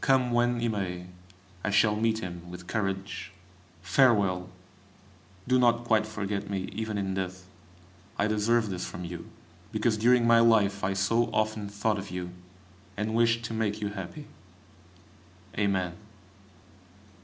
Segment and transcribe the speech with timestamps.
[0.00, 1.08] Come when he may,
[1.64, 3.32] I shall meet him with courage.
[3.82, 4.48] Farewell!
[5.48, 7.48] Do not quite forget me, even in death;
[8.16, 9.28] I deserve this from you,
[9.72, 12.30] because during my life I so often thought of you,
[12.96, 14.28] and wished to make you happy.
[15.58, 15.94] Amen!